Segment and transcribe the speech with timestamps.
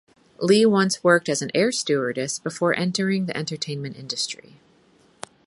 [0.39, 4.59] Lee once worked as an air-stewardess before entering the entertainment industry.